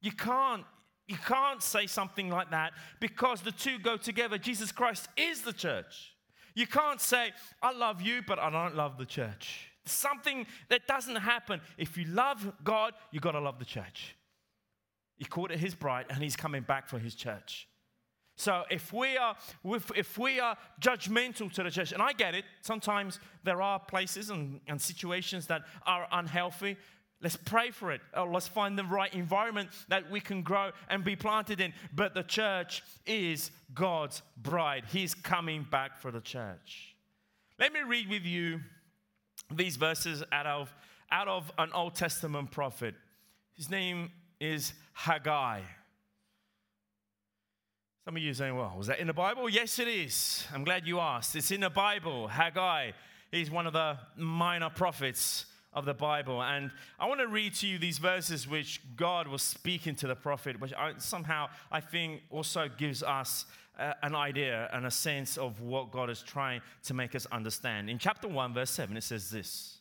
[0.02, 0.64] You can't.
[1.08, 4.38] You can't say something like that because the two go together.
[4.38, 6.14] Jesus Christ is the church.
[6.54, 9.70] You can't say, I love you, but I don't love the church.
[9.86, 11.62] Something that doesn't happen.
[11.78, 14.16] If you love God, you got to love the church.
[15.18, 17.68] He called it his bride, and he's coming back for his church.
[18.36, 19.36] So if we are
[19.96, 24.30] if we are judgmental to the church, and I get it, sometimes there are places
[24.30, 26.78] and, and situations that are unhealthy.
[27.22, 28.02] Let's pray for it.
[28.16, 31.74] Or let's find the right environment that we can grow and be planted in.
[31.94, 34.86] But the church is God's bride.
[34.90, 36.96] He's coming back for the church.
[37.60, 38.60] Let me read with you
[39.52, 40.74] these verses out of,
[41.12, 42.94] out of an Old Testament prophet.
[43.56, 45.62] His name is Haggai.
[48.06, 49.50] Some of you are saying, well, was that in the Bible?
[49.50, 50.46] Yes, it is.
[50.54, 51.36] I'm glad you asked.
[51.36, 52.28] It's in the Bible.
[52.28, 52.92] Haggai
[53.32, 56.42] He's one of the minor prophets of the Bible.
[56.42, 60.16] And I want to read to you these verses which God was speaking to the
[60.16, 63.46] prophet, which I, somehow I think also gives us
[63.78, 67.90] uh, an idea and a sense of what God is trying to make us understand.
[67.90, 69.80] In chapter 1, verse 7, it says this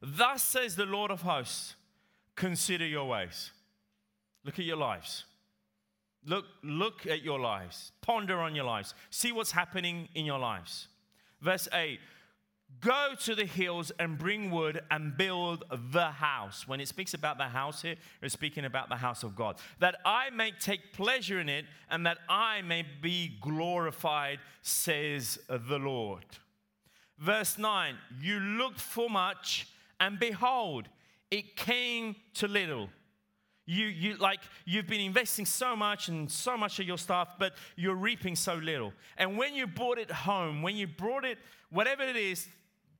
[0.00, 1.74] Thus says the Lord of hosts,
[2.36, 3.50] consider your ways.
[4.44, 5.24] Look at your lives.
[6.26, 7.92] Look, look at your lives.
[8.00, 8.94] Ponder on your lives.
[9.10, 10.88] See what's happening in your lives.
[11.40, 11.98] Verse 8
[12.80, 16.68] Go to the hills and bring wood and build the house.
[16.68, 19.56] When it speaks about the house here, it's speaking about the house of God.
[19.78, 25.78] That I may take pleasure in it and that I may be glorified, says the
[25.78, 26.24] Lord.
[27.18, 29.68] Verse 9 You looked for much,
[30.00, 30.88] and behold,
[31.30, 32.88] it came to little.
[33.66, 37.54] You, you like you've been investing so much and so much of your stuff, but
[37.76, 38.92] you're reaping so little.
[39.16, 41.38] And when you brought it home, when you brought it,
[41.70, 42.46] whatever it is,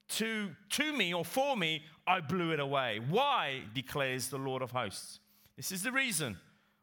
[0.08, 3.00] to, to me or for me, I blew it away.
[3.08, 5.20] Why, declares the Lord of hosts?
[5.56, 6.36] This is the reason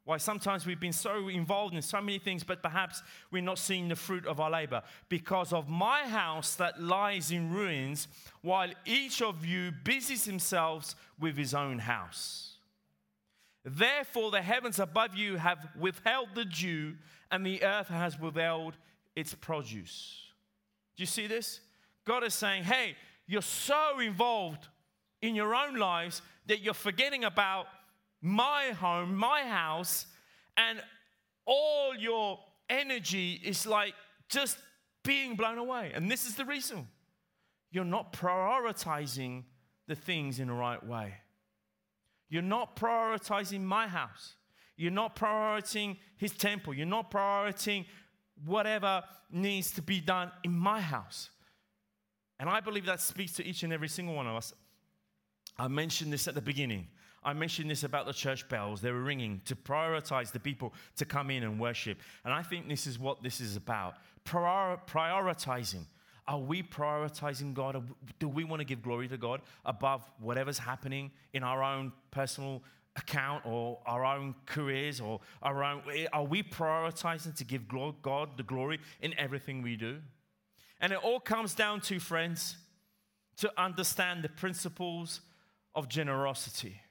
[0.03, 3.87] why sometimes we've been so involved in so many things, but perhaps we're not seeing
[3.87, 4.81] the fruit of our labor.
[5.09, 8.07] Because of my house that lies in ruins,
[8.41, 12.55] while each of you busies himself with his own house.
[13.63, 16.95] Therefore, the heavens above you have withheld the dew,
[17.29, 18.75] and the earth has withheld
[19.15, 20.23] its produce.
[20.97, 21.59] Do you see this?
[22.05, 22.95] God is saying, hey,
[23.31, 24.67] you're so involved
[25.21, 27.65] in your own lives that you're forgetting about
[28.21, 30.05] my home, my house,
[30.57, 30.81] and
[31.45, 32.39] all your
[32.69, 33.93] energy is like
[34.27, 34.57] just
[35.03, 35.91] being blown away.
[35.95, 36.87] And this is the reason
[37.71, 39.43] you're not prioritizing
[39.87, 41.13] the things in the right way.
[42.27, 44.33] You're not prioritizing my house.
[44.75, 46.73] You're not prioritizing his temple.
[46.73, 47.85] You're not prioritizing
[48.45, 51.29] whatever needs to be done in my house.
[52.41, 54.51] And I believe that speaks to each and every single one of us.
[55.59, 56.87] I mentioned this at the beginning.
[57.23, 58.81] I mentioned this about the church bells.
[58.81, 61.99] They were ringing to prioritize the people to come in and worship.
[62.25, 65.85] And I think this is what this is about Prior- prioritizing.
[66.27, 67.83] Are we prioritizing God?
[68.17, 72.63] Do we want to give glory to God above whatever's happening in our own personal
[72.95, 75.83] account or our own careers or our own?
[76.11, 79.99] Are we prioritizing to give God the glory in everything we do?
[80.81, 82.57] And it all comes down to, friends,
[83.37, 85.21] to understand the principles
[85.75, 86.81] of generosity.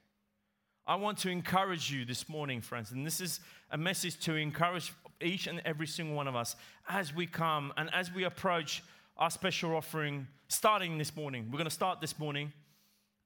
[0.86, 4.92] I want to encourage you this morning, friends, and this is a message to encourage
[5.20, 6.56] each and every single one of us
[6.88, 8.82] as we come and as we approach
[9.16, 11.46] our special offering starting this morning.
[11.46, 12.52] We're going to start this morning,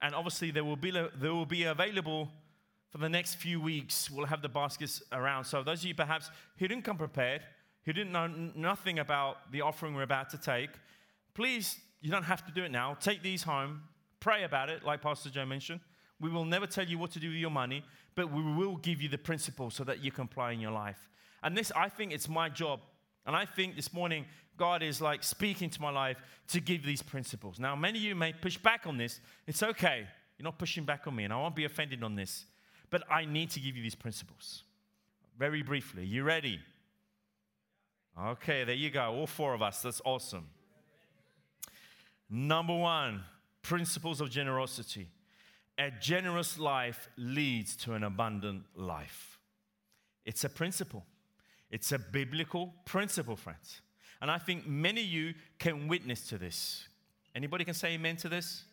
[0.01, 2.29] and obviously, there will be, there will be available
[2.89, 4.11] for the next few weeks.
[4.11, 5.45] We'll have the baskets around.
[5.45, 7.41] So, those of you perhaps who didn't come prepared,
[7.85, 10.71] who didn't know nothing about the offering we're about to take,
[11.33, 12.95] please, you don't have to do it now.
[12.99, 13.83] Take these home,
[14.19, 15.79] pray about it, like Pastor Joe mentioned.
[16.19, 17.83] We will never tell you what to do with your money,
[18.15, 21.09] but we will give you the principles so that you can apply in your life.
[21.43, 22.79] And this, I think it's my job.
[23.25, 24.25] And I think this morning,
[24.57, 26.17] God is like speaking to my life
[26.49, 27.59] to give these principles.
[27.59, 29.19] Now, many of you may push back on this.
[29.45, 30.07] It's okay.
[30.37, 32.45] You're not pushing back on me, and I won't be offended on this.
[32.89, 34.63] But I need to give you these principles.
[35.37, 36.05] Very briefly.
[36.05, 36.59] You ready?
[38.17, 39.13] Okay, there you go.
[39.13, 39.81] All four of us.
[39.81, 40.47] That's awesome.
[42.29, 43.23] Number one,
[43.61, 45.09] principles of generosity.
[45.77, 49.37] A generous life leads to an abundant life.
[50.25, 51.03] It's a principle.
[51.69, 53.81] It's a biblical principle, friends.
[54.21, 56.87] And I think many of you can witness to this.
[57.35, 58.63] Anybody can say amen to this?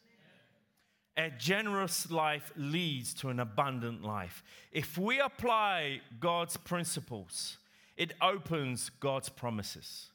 [1.17, 4.45] A generous life leads to an abundant life.
[4.71, 7.59] If we apply God's principles,
[7.97, 10.07] it opens God's promises.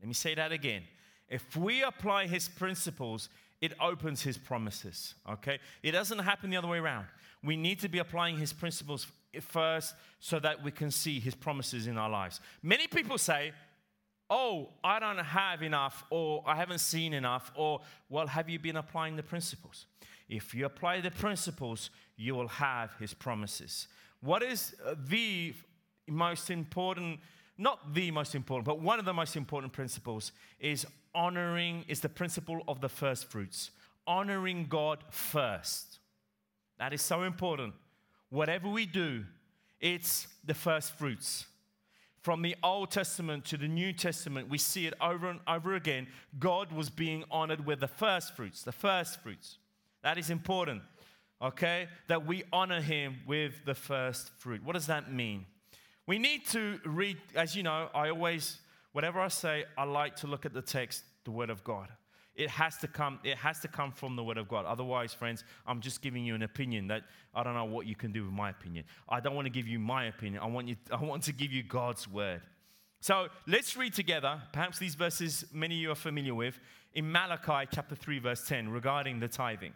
[0.00, 0.82] Let me say that again.
[1.28, 3.28] If we apply His principles,
[3.60, 5.14] it opens His promises.
[5.28, 5.58] Okay?
[5.82, 7.06] It doesn't happen the other way around.
[7.42, 9.06] We need to be applying His principles
[9.40, 12.40] first so that we can see His promises in our lives.
[12.62, 13.52] Many people say,
[14.30, 18.76] Oh, I don't have enough, or I haven't seen enough, or, well, have you been
[18.76, 19.86] applying the principles?
[20.28, 23.88] If you apply the principles, you will have his promises.
[24.20, 24.74] What is
[25.08, 25.54] the
[26.08, 27.20] most important,
[27.56, 32.08] not the most important, but one of the most important principles is honoring, is the
[32.08, 33.70] principle of the first fruits.
[34.06, 35.98] Honoring God first.
[36.78, 37.74] That is so important.
[38.30, 39.24] Whatever we do,
[39.80, 41.46] it's the first fruits.
[42.20, 46.08] From the Old Testament to the New Testament, we see it over and over again.
[46.38, 49.58] God was being honored with the first fruits, the first fruits.
[50.02, 50.82] That is important,
[51.40, 51.88] okay?
[52.08, 54.64] That we honor him with the first fruit.
[54.64, 55.46] What does that mean?
[56.08, 58.60] We need to read, as you know, I always,
[58.92, 61.88] whatever I say, I like to look at the text, the Word of God.
[62.34, 64.64] It has to come, it has to come from the Word of God.
[64.64, 67.02] Otherwise, friends, I'm just giving you an opinion that
[67.34, 68.86] I don't know what you can do with my opinion.
[69.06, 70.42] I don't want to give you my opinion.
[70.42, 72.40] I want, you, I want to give you God's Word.
[73.00, 76.58] So let's read together, perhaps these verses many of you are familiar with,
[76.94, 79.74] in Malachi chapter 3, verse 10, regarding the tithing.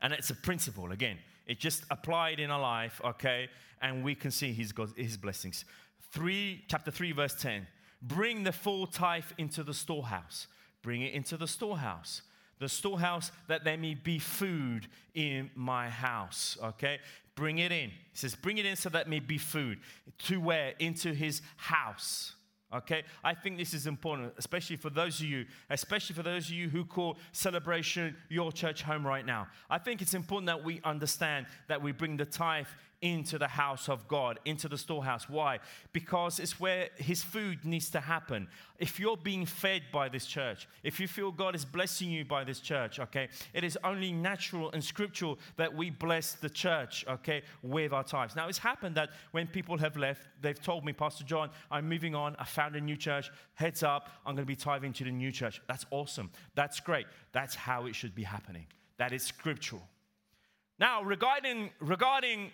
[0.00, 1.18] And it's a principle, again.
[1.46, 3.48] It just applied in our life, okay?
[3.80, 5.64] And we can see his, God, his blessings.
[6.12, 7.66] 3, chapter 3, verse 10.
[8.02, 10.46] Bring the full tithe into the storehouse.
[10.82, 12.22] Bring it into the storehouse.
[12.58, 17.00] The storehouse that there may be food in my house, okay?
[17.34, 17.90] Bring it in.
[17.90, 19.78] It says, bring it in so that may be food.
[20.24, 20.72] To where?
[20.78, 22.35] Into his house.
[22.74, 26.52] Okay, I think this is important, especially for those of you, especially for those of
[26.52, 29.46] you who call celebration your church home right now.
[29.70, 32.66] I think it's important that we understand that we bring the tithe
[33.02, 35.28] into the house of God, into the storehouse.
[35.28, 35.60] Why?
[35.92, 38.48] Because it's where His food needs to happen.
[38.78, 42.44] If you're being fed by this church, if you feel God is blessing you by
[42.44, 47.42] this church, okay, it is only natural and scriptural that we bless the church, okay,
[47.62, 48.36] with our tithes.
[48.36, 52.14] Now, it's happened that when people have left, they've told me, Pastor John, I'm moving
[52.14, 52.36] on.
[52.38, 53.30] I found a new church.
[53.54, 55.60] Heads up, I'm going to be tithing to the new church.
[55.68, 56.30] That's awesome.
[56.54, 57.06] That's great.
[57.32, 58.66] That's how it should be happening.
[58.98, 59.82] That is scriptural.
[60.78, 62.50] Now, regarding, regarding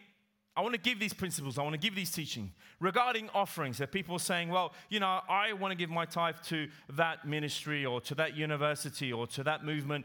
[0.54, 3.78] I want to give these principles, I want to give these teaching regarding offerings.
[3.78, 7.26] That people are saying, well, you know, I want to give my tithe to that
[7.26, 10.04] ministry or to that university or to that movement.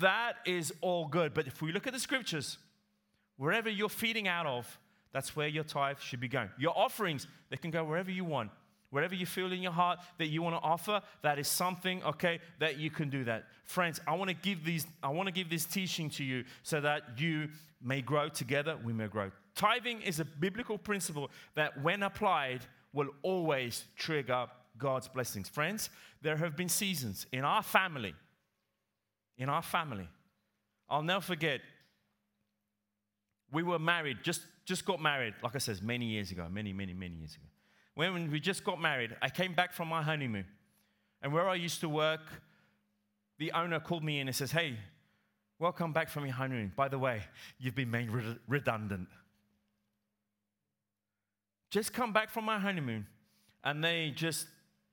[0.00, 1.32] That is all good.
[1.32, 2.58] But if we look at the scriptures,
[3.36, 4.80] wherever you're feeding out of,
[5.12, 6.50] that's where your tithe should be going.
[6.58, 8.50] Your offerings, they can go wherever you want.
[8.90, 12.40] Wherever you feel in your heart that you want to offer, that is something, okay,
[12.58, 13.44] that you can do that.
[13.64, 16.80] Friends, I want to give these, I want to give this teaching to you so
[16.80, 17.48] that you
[17.82, 23.08] may grow together, we may grow Tithing is a biblical principle that, when applied, will
[23.22, 24.46] always trigger
[24.78, 25.48] God's blessings.
[25.48, 25.90] Friends,
[26.22, 28.14] there have been seasons in our family,
[29.38, 30.08] in our family.
[30.88, 31.60] I'll never forget,
[33.52, 36.94] we were married, just, just got married, like I said, many years ago, many, many,
[36.94, 37.46] many years ago.
[37.94, 40.46] When we just got married, I came back from my honeymoon.
[41.22, 42.20] And where I used to work,
[43.38, 44.76] the owner called me in and says, Hey,
[45.60, 46.72] welcome back from your honeymoon.
[46.74, 47.22] By the way,
[47.58, 48.10] you've been made
[48.48, 49.08] redundant
[51.74, 53.04] just come back from my honeymoon
[53.64, 54.46] and they just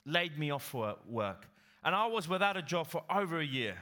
[0.03, 1.47] laid me off for work.
[1.83, 3.77] And I was without a job for over a year.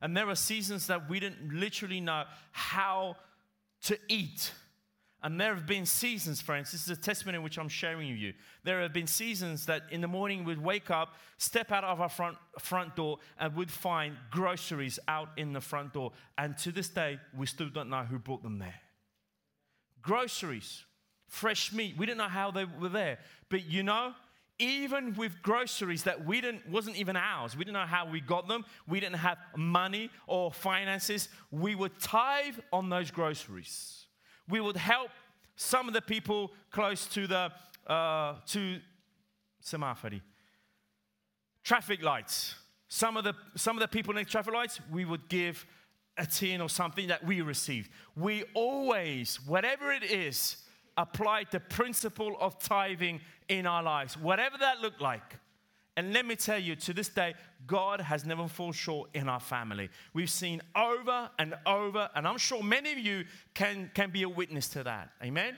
[0.00, 3.16] And there were seasons that we didn't literally know how
[3.82, 4.52] to eat.
[5.24, 8.32] And there have been seasons, friends, this is a testimony which I'm sharing with you.
[8.62, 12.08] There have been seasons that in the morning we'd wake up, step out of our
[12.08, 16.12] front, front door, and would find groceries out in the front door.
[16.38, 18.80] And to this day, we still don't know who brought them there.
[20.00, 20.84] Groceries
[21.28, 21.96] fresh meat.
[21.96, 23.18] We didn't know how they were there.
[23.48, 24.12] But you know,
[24.58, 28.48] even with groceries that we didn't wasn't even ours we didn't know how we got
[28.48, 28.64] them.
[28.88, 31.28] We didn't have money or finances.
[31.50, 34.06] We would tithe on those groceries.
[34.48, 35.10] We would help
[35.56, 37.52] some of the people close to the
[37.86, 38.80] uh, to
[39.62, 40.20] semafari
[41.62, 42.54] traffic lights.
[42.88, 45.66] Some of the some of the people next traffic lights we would give
[46.16, 47.90] a tin or something that we received.
[48.14, 50.56] We always whatever it is
[50.96, 55.38] applied the principle of tithing in our lives, whatever that looked like.
[55.98, 57.34] And let me tell you, to this day,
[57.66, 59.88] God has never fallen short in our family.
[60.12, 63.24] We've seen over and over, and I'm sure many of you
[63.54, 65.10] can, can be a witness to that.
[65.22, 65.56] Amen?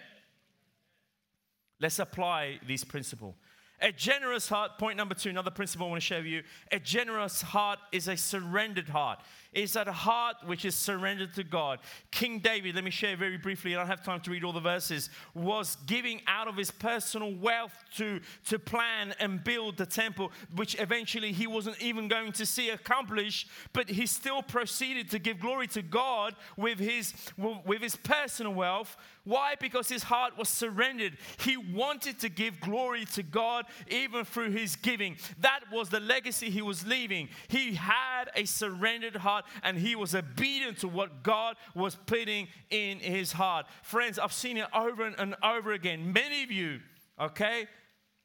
[1.81, 3.35] Let's apply this principle.
[3.81, 6.43] A generous heart, point number two, another principle I want to share with you.
[6.73, 9.21] A generous heart is a surrendered heart.
[9.53, 11.79] It's that a heart which is surrendered to God.
[12.11, 14.61] King David, let me share very briefly, I don't have time to read all the
[14.61, 20.33] verses, was giving out of his personal wealth to, to plan and build the temple,
[20.55, 25.41] which eventually he wasn't even going to see accomplished, but he still proceeded to give
[25.41, 28.97] glory to God with his, with his personal wealth
[29.29, 29.57] why?
[29.61, 31.19] Because his heart was surrendered.
[31.37, 35.19] He wanted to give glory to God even through his giving.
[35.41, 37.29] That was the legacy he was leaving.
[37.49, 42.99] He had a surrendered heart and he was obedient to what God was putting in
[42.99, 43.67] his heart.
[43.83, 46.13] Friends, I've seen it over and over again.
[46.13, 46.81] Many of you,
[47.21, 47.67] okay,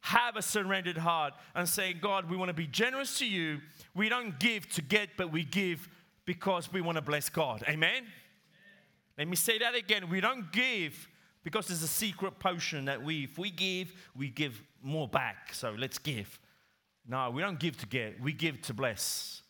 [0.01, 3.59] have a surrendered heart and say, God, we want to be generous to you.
[3.95, 5.87] We don't give to get, but we give
[6.25, 7.63] because we want to bless God.
[7.69, 8.03] Amen?
[9.17, 10.09] Let me say that again.
[10.09, 11.07] We don't give
[11.43, 15.53] because there's a secret potion that we, if we give, we give more back.
[15.53, 16.39] So let's give.
[17.07, 19.42] No, we don't give to get, we give to bless.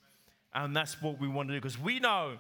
[0.55, 2.37] And that's what we want to do because we know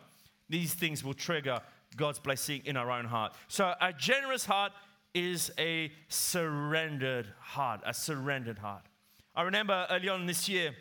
[0.49, 1.59] these things will trigger
[1.95, 3.33] God's blessing in our own heart.
[3.47, 4.71] So a generous heart
[5.13, 8.83] is a surrendered heart, a surrendered heart.
[9.35, 10.73] I remember early on this year,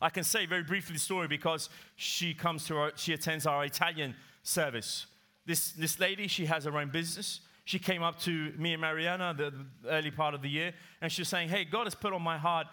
[0.00, 3.64] I can say very briefly the story because she comes to our, she attends our
[3.64, 5.06] Italian service.
[5.46, 7.40] This, this lady, she has her own business.
[7.64, 11.10] She came up to me and Mariana the, the early part of the year, and
[11.10, 12.66] she was saying, Hey, God has put on my heart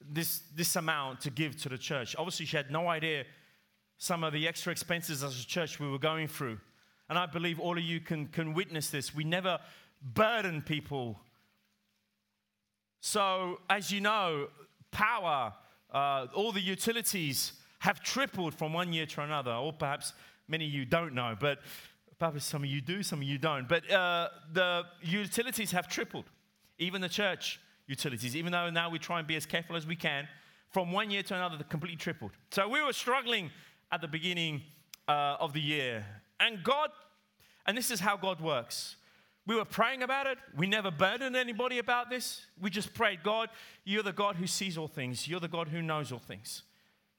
[0.00, 2.14] this, this amount to give to the church.
[2.18, 3.24] Obviously, she had no idea
[3.98, 6.58] some of the extra expenses as a church we were going through.
[7.08, 9.14] And I believe all of you can, can witness this.
[9.14, 9.58] We never
[10.02, 11.18] burden people.
[13.00, 14.48] So, as you know,
[14.90, 15.52] power,
[15.92, 20.12] uh, all the utilities have tripled from one year to another, or perhaps
[20.48, 21.60] many of you don't know, but
[22.18, 23.68] Perhaps some of you do, some of you don't.
[23.68, 26.24] But uh, the utilities have tripled.
[26.78, 29.96] Even the church utilities, even though now we try and be as careful as we
[29.96, 30.28] can,
[30.70, 32.30] from one year to another, they completely tripled.
[32.52, 33.50] So we were struggling
[33.90, 34.62] at the beginning
[35.08, 36.04] uh, of the year.
[36.38, 36.90] And God,
[37.66, 38.96] and this is how God works.
[39.46, 40.36] We were praying about it.
[40.56, 42.44] We never burdened anybody about this.
[42.60, 43.48] We just prayed, God,
[43.84, 45.26] you're the God who sees all things.
[45.26, 46.64] You're the God who knows all things.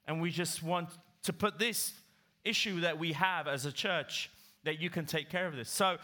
[0.07, 0.89] And we just want
[1.23, 1.93] to put this
[2.45, 4.29] issue that we have as a church
[4.63, 5.69] that you can take care of this.
[5.69, 5.97] So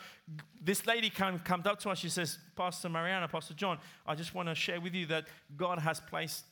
[0.62, 2.00] this lady come, comes up to us.
[2.00, 3.78] She says, Pastor Mariana, Pastor John,
[4.08, 5.26] I just want to share with you that
[5.58, 6.46] God has placed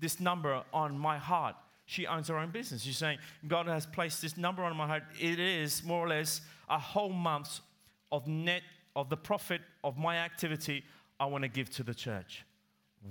[0.00, 1.54] this number on my heart.
[1.86, 2.82] She owns her own business.
[2.82, 5.04] She's saying, God has placed this number on my heart.
[5.20, 7.60] It is more or less a whole month
[8.10, 8.62] of net
[8.96, 10.82] of the profit of my activity
[11.20, 12.44] I want to give to the church.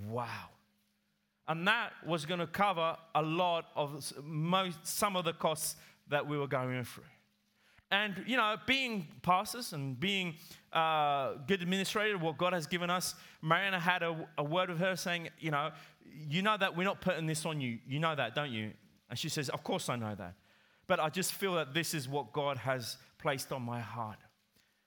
[0.08, 0.50] Wow.
[1.48, 5.76] And that was going to cover a lot of most, some of the costs
[6.08, 7.04] that we were going through.
[7.90, 10.34] And, you know, being pastors and being
[10.72, 14.96] uh, good administrators, what God has given us, Mariana had a, a word with her
[14.96, 15.70] saying, you know,
[16.28, 17.78] you know that we're not putting this on you.
[17.86, 18.72] You know that, don't you?
[19.08, 20.34] And she says, Of course I know that.
[20.86, 24.18] But I just feel that this is what God has placed on my heart.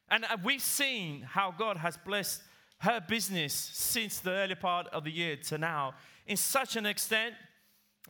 [0.09, 2.41] And uh, we've seen how God has blessed
[2.79, 5.93] her business since the early part of the year to now
[6.25, 7.35] in such an extent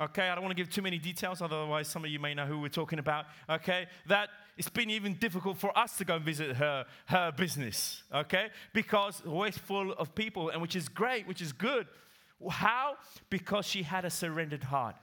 [0.02, 0.30] okay?
[0.30, 2.60] I don't want to give too many details, otherwise, some of you may know who
[2.60, 3.88] we're talking about, okay?
[4.08, 4.30] That
[4.60, 8.50] it's been even difficult for us to go and visit her, her business, okay?
[8.74, 11.88] Because always full of people, and which is great, which is good.
[12.50, 12.98] How?
[13.30, 14.98] Because she had a surrendered heart.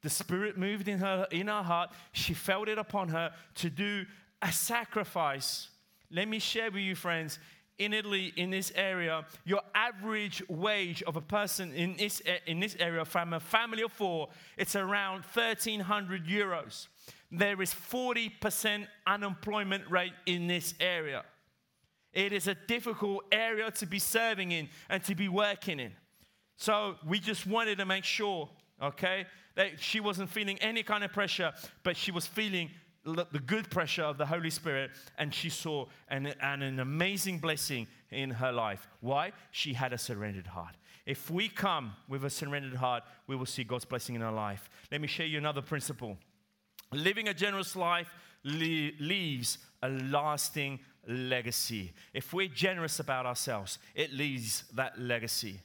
[0.00, 1.90] The Spirit moved in her, in her heart.
[2.12, 4.06] She felt it upon her to do
[4.40, 5.68] a sacrifice.
[6.10, 7.38] Let me share with you, friends,
[7.78, 12.76] in Italy, in this area, your average wage of a person in this, in this
[12.80, 16.86] area from a family of four, it's around 1,300 euros.
[17.32, 21.24] There is 40% unemployment rate in this area.
[22.12, 25.92] It is a difficult area to be serving in and to be working in.
[26.56, 28.50] So we just wanted to make sure,
[28.82, 29.24] okay,
[29.54, 31.52] that she wasn't feeling any kind of pressure,
[31.82, 32.70] but she was feeling
[33.04, 37.88] the good pressure of the Holy Spirit, and she saw an, an, an amazing blessing
[38.10, 38.86] in her life.
[39.00, 39.32] Why?
[39.50, 40.76] She had a surrendered heart.
[41.04, 44.70] If we come with a surrendered heart, we will see God's blessing in our life.
[44.92, 46.16] Let me share you another principle.
[46.92, 48.12] Living a generous life
[48.44, 50.78] le- leaves a lasting
[51.08, 51.92] legacy.
[52.14, 55.60] If we're generous about ourselves, it leaves that legacy.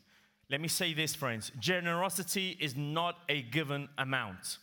[0.50, 4.58] Let me say this, friends generosity is not a given amount.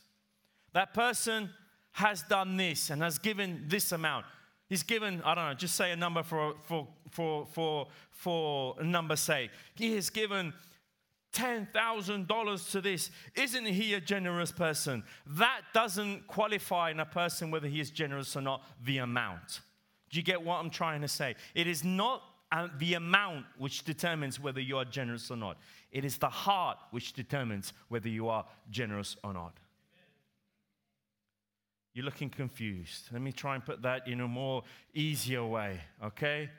[0.73, 1.51] That person
[1.93, 4.27] has done this and has given this amount.
[4.69, 9.21] He's given, I don't know, just say a number for, for, for, for, for number's
[9.21, 9.51] sake.
[9.75, 10.53] He has given
[11.35, 13.11] $10,000 to this.
[13.35, 15.05] Isn't he a generous person?
[15.27, 19.61] That doesn't qualify in a person whether he is generous or not, the amount.
[20.11, 21.35] Do you get what I'm trying to say?
[21.55, 22.23] It is not
[22.53, 25.59] uh, the amount which determines whether you are generous or not,
[25.91, 29.59] it is the heart which determines whether you are generous or not.
[31.95, 33.09] You're looking confused.
[33.13, 34.63] Let me try and put that in a more
[34.95, 36.51] easier way, okay?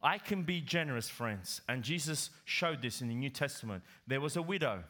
[0.00, 1.60] I can be generous, friends.
[1.68, 3.82] And Jesus showed this in the New Testament.
[4.06, 4.84] There was a widow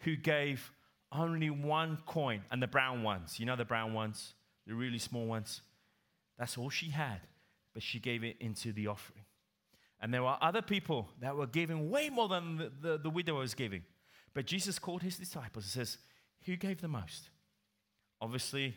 [0.00, 0.72] who gave
[1.10, 4.34] only one coin, and the brown ones, you know the brown ones,
[4.66, 5.62] the really small ones.
[6.38, 7.20] That's all she had,
[7.74, 9.24] but she gave it into the offering.
[10.00, 13.38] And there were other people that were giving way more than the, the, the widow
[13.38, 13.82] was giving.
[14.34, 15.98] But Jesus called his disciples and says,
[16.44, 17.30] Who gave the most?
[18.20, 18.74] Obviously,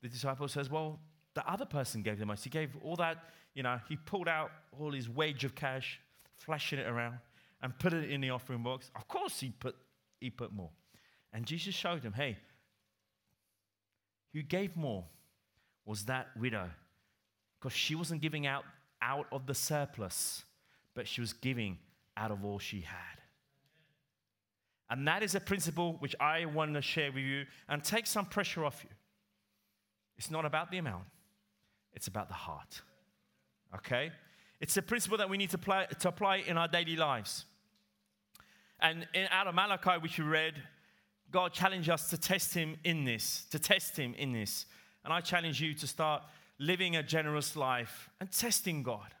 [0.00, 1.00] the disciple says, Well,
[1.38, 2.44] the other person gave the most.
[2.44, 3.18] He gave all that
[3.58, 6.00] you know, he pulled out all his wage of cash,
[6.36, 7.18] flashing it around,
[7.60, 8.88] and put it in the offering box.
[8.94, 9.74] Of course, he put,
[10.20, 10.70] he put more.
[11.32, 12.36] And Jesus showed him, hey,
[14.32, 15.04] who gave more
[15.84, 16.70] was that widow.
[17.58, 18.62] Because she wasn't giving out
[19.02, 20.44] out of the surplus,
[20.94, 21.78] but she was giving
[22.16, 22.96] out of all she had.
[24.88, 28.26] And that is a principle which I want to share with you and take some
[28.26, 28.90] pressure off you.
[30.16, 31.04] It's not about the amount,
[31.94, 32.82] it's about the heart
[33.74, 34.10] okay?
[34.60, 37.44] It's a principle that we need to, play, to apply in our daily lives.
[38.80, 40.54] And in, out of Malachi, which we read,
[41.30, 44.66] God challenged us to test Him in this, to test Him in this.
[45.04, 46.22] And I challenge you to start
[46.58, 49.14] living a generous life and testing God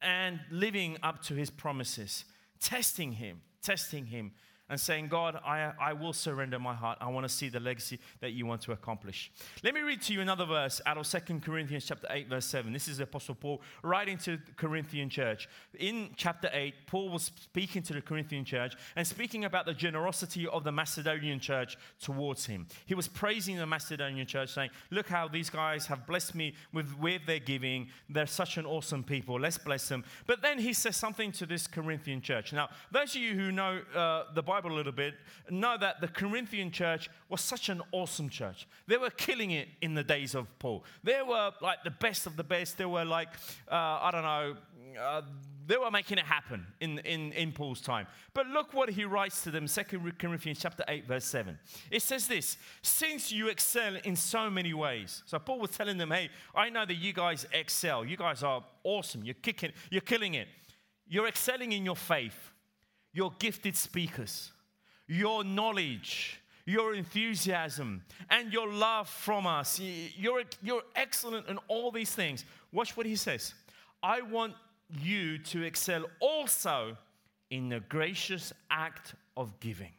[0.00, 2.24] and living up to His promises,
[2.60, 4.32] testing Him, testing Him
[4.68, 6.98] and saying, God, I, I will surrender my heart.
[7.00, 9.30] I want to see the legacy that you want to accomplish.
[9.62, 12.72] Let me read to you another verse out of Second Corinthians chapter 8, verse 7.
[12.72, 15.48] This is the Apostle Paul writing to the Corinthian church.
[15.78, 20.48] In chapter 8, Paul was speaking to the Corinthian church and speaking about the generosity
[20.48, 22.66] of the Macedonian church towards him.
[22.86, 26.92] He was praising the Macedonian church, saying, Look how these guys have blessed me with,
[26.98, 27.88] with their giving.
[28.08, 29.38] They're such an awesome people.
[29.38, 30.04] Let's bless them.
[30.26, 32.52] But then he says something to this Corinthian church.
[32.52, 35.14] Now, those of you who know uh, the Bible, Bible a little bit
[35.50, 38.66] know that the Corinthian church was such an awesome church.
[38.86, 40.84] They were killing it in the days of Paul.
[41.04, 42.78] They were like the best of the best.
[42.78, 43.28] They were like,
[43.70, 44.56] uh, I don't know,
[44.98, 45.22] uh,
[45.66, 48.06] they were making it happen in, in, in Paul's time.
[48.32, 49.82] But look what he writes to them, 2
[50.18, 51.58] Corinthians chapter 8, verse 7.
[51.90, 55.22] It says this, since you excel in so many ways.
[55.26, 58.06] So Paul was telling them, hey, I know that you guys excel.
[58.06, 59.22] You guys are awesome.
[59.22, 60.48] You're kicking, you're killing it.
[61.08, 62.52] You're excelling in your faith.
[63.16, 64.52] You're gifted speakers.
[65.08, 69.80] Your knowledge, your enthusiasm, and your love from us.
[70.18, 72.44] You're, you're excellent in all these things.
[72.72, 73.54] Watch what he says.
[74.02, 74.52] I want
[75.00, 76.98] you to excel also
[77.48, 79.92] in the gracious act of giving.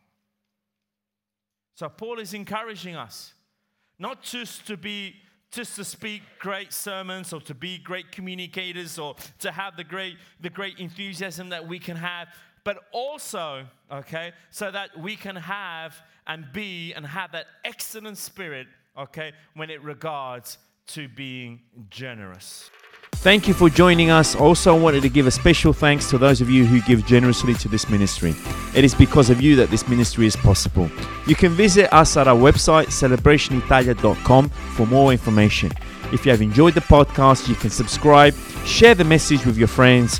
[1.73, 3.33] So, Paul is encouraging us
[3.97, 5.15] not just to be
[5.49, 10.17] just to speak great sermons or to be great communicators or to have the great
[10.41, 12.27] the great enthusiasm that we can have
[12.67, 15.95] but also, okay, so that we can have
[16.27, 20.57] and be and have that excellent spirit, okay, when it regards
[20.87, 22.69] to being generous.
[23.13, 24.35] Thank you for joining us.
[24.35, 27.53] Also, I wanted to give a special thanks to those of you who give generously
[27.53, 28.35] to this ministry.
[28.75, 30.91] It is because of you that this ministry is possible.
[31.25, 35.71] You can visit us at our website, celebrationitalia.com, for more information.
[36.11, 38.33] If you have enjoyed the podcast, you can subscribe,
[38.65, 40.19] share the message with your friends,